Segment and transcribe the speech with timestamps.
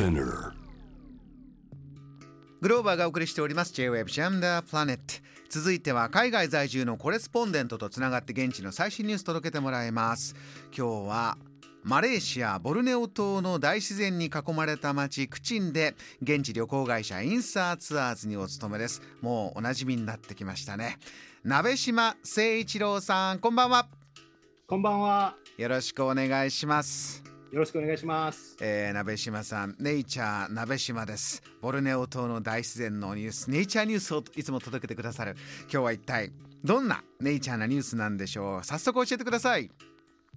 [0.00, 0.52] Spinner.
[2.62, 3.74] グローバーがお送りしております。
[3.74, 4.98] J-Web Jam the Planet
[5.50, 10.34] 続いては海外在住のコレスポンデントとつながって現地の最新ニュース届けてもらいます。
[10.74, 11.36] 今日は
[11.82, 19.02] マレーシアボルネオ島の大自然に囲まれた町クチンで現地旅行会社インサーツアーズにお勤めです。
[19.20, 20.96] もうおなじみになってきましたね。
[21.44, 23.86] 鍋島誠一郎さんこんばんは。
[24.66, 25.36] こんばんは。
[25.58, 28.56] よろしくお願いしますよろしくお願いします。
[28.60, 31.42] えー、鍋島さん、ネイチャー鍋島です。
[31.60, 35.34] ボルネオ島の大自然のニュース、ネイチャーニュースをいつも届けてくださる。
[35.62, 36.30] 今日は一体
[36.62, 38.64] どんなネイチャーなニュースなんでしょう？
[38.64, 39.68] 早速教えてください。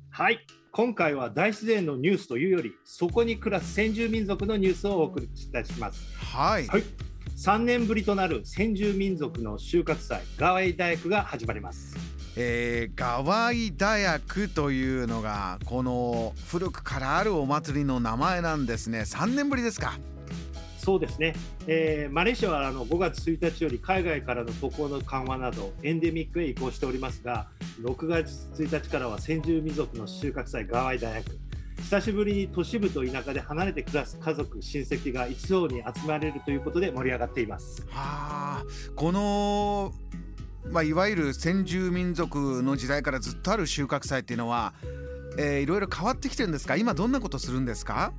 [0.10, 0.40] はい。
[0.72, 6.04] 今回は大自然のニュースというより、そこに暮らす先住民族のニュースをお送りいたします。
[6.18, 6.66] はい。
[6.66, 6.84] はい。
[7.38, 11.96] 3年ぶりとなる先住民族の収穫祭、ガワイ大学が始まります。
[12.36, 19.02] えー、ガワイ大学というのがこの古くからあるお祭りの名前なんですね。
[19.02, 20.00] 3年ぶりですか。
[20.78, 21.34] そうですね、
[21.66, 27.48] えーマレーシアはあの5月1日より海外からの渡航の緩和などエンデミックへ移行しておりますが
[27.82, 31.40] 6月1日からは先住民族の収穫祭ガワイ大学
[31.84, 38.64] 久しぶりに都市部と田舎で離れて暮らす家族親戚が一堂に集まれるということで盛り上がっていますはあ、
[38.96, 39.94] この、
[40.72, 44.74] まあ、いわゆる先住民族の時代からずっとある収穫祭っていうのは、
[45.38, 46.76] えーいろいろ変わってきてるんですか？
[46.76, 48.14] 今どんなことするんですか？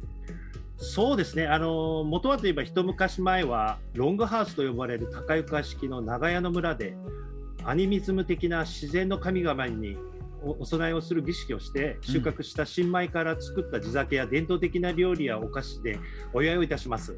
[0.76, 1.46] そうですね。
[1.46, 6.96] あの元はといえば一昔前はロングハウスと呼ばれる高床式の長屋の村で
[7.64, 9.96] アニミズム的な自然の神々に
[10.42, 15.98] おお供えをする儀式をして収穫した新米から作った地酒や伝統的な料理やお菓子で
[16.34, 17.16] お祝いをいたします、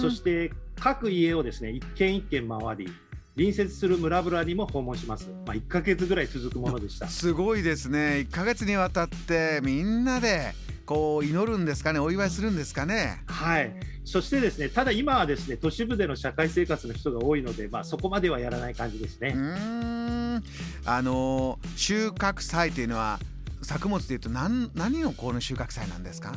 [0.00, 2.88] そして各家をですね一軒一軒回り
[3.36, 7.08] 隣接する村々にも訪問します、まあ、1ヶ月ぐらい続くものでした。
[7.08, 8.26] すごいですね。
[8.28, 10.52] 1ヶ月にわたってみんなで
[10.86, 11.98] こう祈るんですかね？
[11.98, 13.22] お祝いするんですかね？
[13.26, 13.72] はい、
[14.04, 19.32] そしてですねただ今はですね都市部での社会生活の人が多いので、まあ、そこまではやらない感じですね。
[19.34, 20.42] うーん。
[20.86, 23.18] あのー収穫祭というのは
[23.62, 26.34] 作物でいうと何何のこの収穫祭なんですか？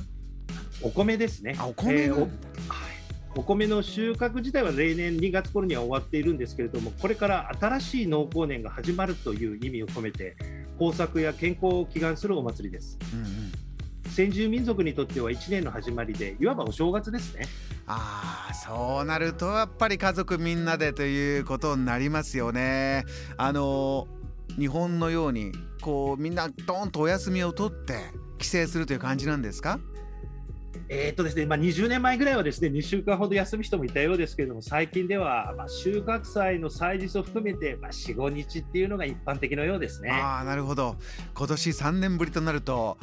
[0.81, 1.55] お米ですね。
[1.59, 2.29] あお米えーおはい
[3.37, 10.35] お米の収穫自体は例年2月頃には終わっているんですけれどもこれから新しい農耕年が始まるという意味を込めて
[10.79, 12.97] 豊作や健康を祈願するお祭りです。
[13.13, 13.51] うんうん。
[14.11, 17.45] 先住民族にとっては1年の始まりでいわばお正月ですね。
[17.85, 23.05] ああそうなるとやっぱり家族みんなでということになりますよね。
[23.37, 24.07] あの
[24.57, 27.99] 日本のようにこうみんなドーンとお休みを取って
[28.39, 29.79] 帰省するという感じなんですか？
[30.89, 40.11] えーっとですねまあ、20年前ぐらいはですね2週間ほど休む人もいたようですけれども最近では、まあ、収穫祭の祭日を含めて、まあ、45日っていうのが一般的のようですね。
[40.11, 40.95] ああなるほど。
[41.35, 42.97] 今年3年ぶりとなると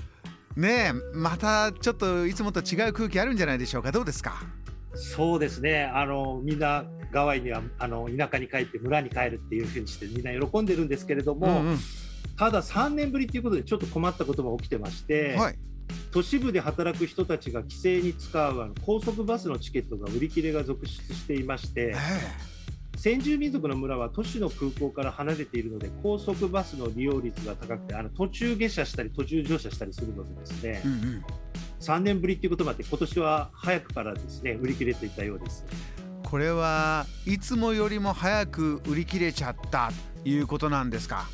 [0.56, 3.92] ねえまたちょっといつもと違う空気あるんじゃないでしょうか。
[3.92, 4.42] どうですか？
[4.94, 5.84] そうですね。
[5.84, 11.78] あのみんなガワイにはあの田舎に帰って村に帰るっていうふうにしてみんな喜んでるんですけれども、うん
[12.36, 15.58] ただ3年ぶりということでちょっと困ったことも起きてまして、うん、はい
[16.10, 22.54] 都市部で働く人たちが帰省に使うあの高速バスのチケットが売り切れが続出していましてえ
[22.96, 31.24] 先住民族の村は都市の空港から離れているので高速バスの利用率が高くてあの途中下車したり途中乗車したりするのでですね、えうんうん。
[31.80, 35.66] 3年ぶりということもあって今年は早くからですね売り切れていたようです。
[36.22, 39.90] これはいつもよりも早く売り切れちゃった
[40.22, 41.26] ということなんですか？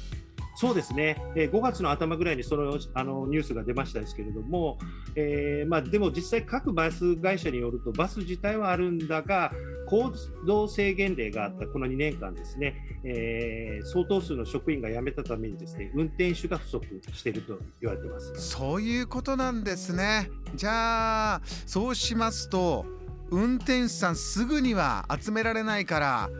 [0.60, 4.78] そうですね、えー5月の頭ぐらいにそのあのニュースが出ましたですけれども、
[5.16, 9.53] えーまあ、でも実際、各バス会社によると、バス自体はあるんだが、
[9.87, 10.12] 行
[10.47, 16.84] 動制限令があったこの2年間ですね、えー相当数の職員が辞めたためにですね運転手が不足
[17.15, 18.34] していると言われてます。
[18.37, 20.28] そういうことなんですね。
[20.54, 22.84] じゃあそうしますと
[23.31, 26.31] 運転手さんすぐには集められないから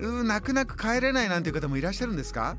[0.00, 2.56] う泣く泣く帰れないなんていう方もいらっしゃるんですか？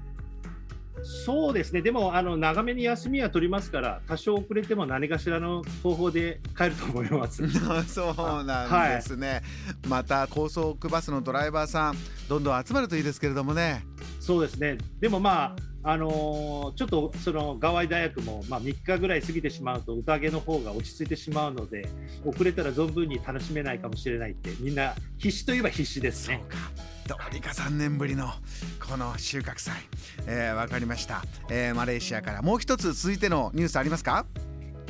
[1.03, 7.43] そうですね、でもあの長めに休みは取りますから、多少遅れても何かしらの方法で帰ると思います。
[7.87, 9.41] そうなんですね、
[9.87, 11.97] また高速バスのドライバーさん
[12.27, 13.85] どんどん集まるといいですけれどもね。
[14.19, 21.87] そうですね、でもまあ、あのーちょっとそのガワイ大学も、まあ、3日ぐらい過ぎてしまうと、宴の方が落ち着いてしまうので、
[22.25, 26.43] 遅れたら存分に楽しめないかもしれないって、みんな必死といえば必死ですね。
[26.49, 28.27] そうかどうにか3年ぶりの
[28.87, 29.73] この収穫祭。
[30.27, 34.27] えーわ、かりました、えーマレーシアからもう一つ続いてのニュースありますか？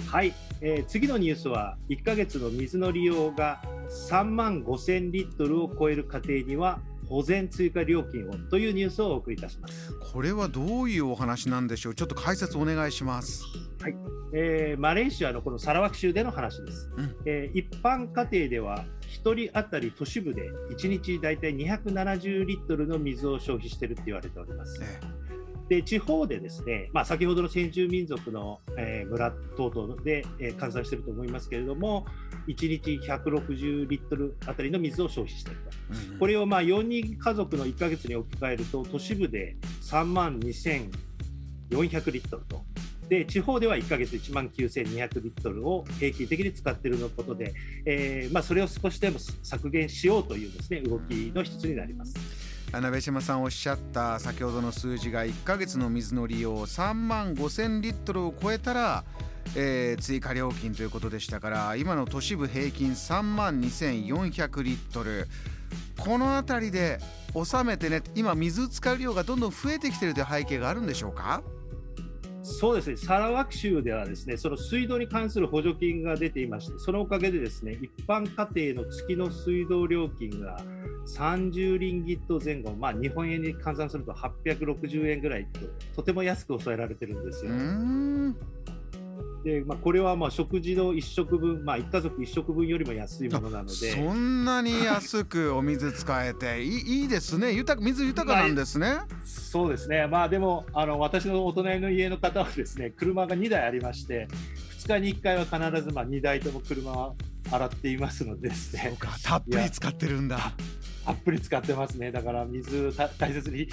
[0.07, 3.61] はい、えー次のニュースは、1ヶ月の水の利用が
[4.09, 9.93] 3万5000リットルを超える家庭には、保全追加料金をというニュースをお送りいたします。
[10.11, 11.95] これはどういうお話なんでしょう？
[11.95, 13.45] ちょっと解説お願いします。
[13.81, 13.95] はい、
[14.33, 18.83] えー、マレーシアのこのサラワク州での話です、うん、えー、一般家庭では
[19.23, 25.29] 1人当たり都市部で1日大体270リットルの水を消費しているって言われております、えー
[25.69, 32.05] で地方でですね、まあ、先ほどの先住民族の、えー、村等々で、えー、換算していると思いますけれども、
[32.47, 35.69] 1日160リットルあたりの水を消費していると、
[36.11, 42.63] うん、これをまあ4人家族の1か月に置き換えると、都市部で3万2400リットルと。
[43.09, 47.53] で地方では1か月1万9200リットルを平均的に使っているのことで、
[47.85, 52.13] えーまあ、それを少しでも削減しようというです、ね、動きの一つになります。
[52.71, 59.03] 鍋島さんおっしゃった先ほどの数字が1ヶ月の水の利用3万5000リットルを超えたら、
[59.55, 65.27] えー、追加料金ということでしたから今の都市部平均3万2400リットル
[65.97, 66.99] この辺りで
[67.33, 71.41] 収めてね今水使う量がどんどん増えてきてるという背景があるんでしょうか？
[72.49, 80.61] そうですね、サラワク州ではですね、その水道に関する補助金が出ていまして、そのおかげでですね、一般家庭の月の水道料金が
[81.07, 85.59] 30リンギット前後、まあ、日本円に換算すると860円ぐらいと、
[85.97, 87.51] とても安く抑えられてるんですよ。
[89.43, 93.71] でまあ、これはまあ食事の1食分、まあ、1家族1食分よりも安いものなので。
[93.71, 97.53] そんなに安くお水使えていいいいですね。
[97.53, 100.07] 豊水豊かなんですね、まあ、そうですね。
[100.07, 104.27] まあでもあの私のお隣の家の方はですね車が2台ありまして
[104.79, 107.13] 2日に1回は必ずまあ2台とも車は
[107.51, 108.97] 洗っていますのでですね。
[109.23, 110.53] たっぷり使ってるんだ。
[111.05, 112.11] たっぷり使ってますね。
[112.11, 113.67] だから水大切に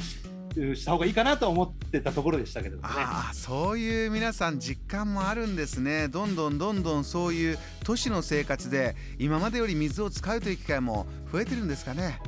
[0.75, 2.83] した方がいいかなと思ってたところでしたけどね。
[2.85, 6.09] あそういう皆さん実感もあるんですね。
[6.09, 12.21] どんどんどんどんそういう都市の生活で今までより水を使うという機会も増えてるんですかね。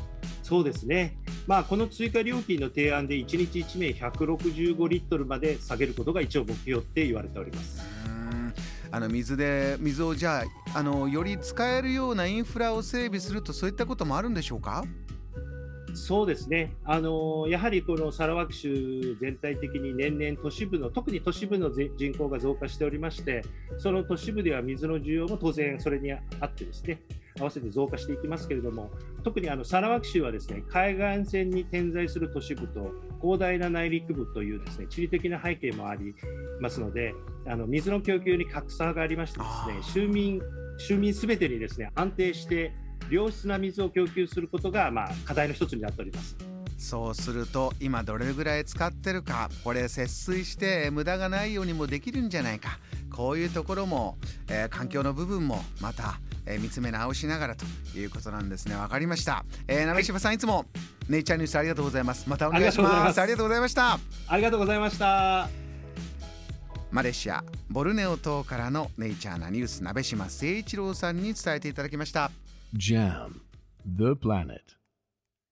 [0.43, 7.83] そうですね、まあ、この追加料金の提案で1日1名165リットルまで下げることが一応目標って言われております。
[8.91, 10.45] あの水で水をじゃ
[10.75, 14.85] ああのより使えるようなインフラを整備するとそういったこともあるんでしょうか？
[15.95, 23.43] そうですね、あのやはりこのサラワク州全体的に年々都市部の特に都市部の人口が増加しておりまして
[23.79, 27.01] その都市部では水の需要も当然それにあってですね
[27.41, 28.91] 合わせて増加していきますけれども
[29.23, 36.15] 特にあのサラワク州はですね海岸線に点在する都市部と広大な内陸部というですね地理的な背景もあり
[36.61, 37.15] ますので
[37.47, 39.45] あの水の供給に格差がありましてで
[39.83, 40.41] すね州民
[40.79, 42.73] 州民すべてにですね安定して
[43.11, 46.37] 良質な水を供給することが、まあ、課題の一つになっております。
[46.77, 52.79] そうすると今どれぐらい使ってるかこれ節水して無駄がないようにもできるんじゃないか。
[53.11, 54.17] こういうところも、
[54.49, 57.65] えー、環境の部分もまた、えー、見つめ直しながらと
[57.99, 58.77] いうことなんですね。
[58.77, 60.67] わかりました、えー、鍋島さん、はい、いつも
[61.09, 62.29] ネイチャーニュースありがとうございます。
[62.29, 63.21] またお願いします。
[63.21, 63.99] ありがとうございました。
[64.29, 65.49] ありがとうございました。
[66.91, 72.31] マレーシアボルネオ島からのネイチャーなニュース鍋島誠一郎さんに伝えていただきました
[72.77, 73.41] JAM
[73.83, 74.78] The Planet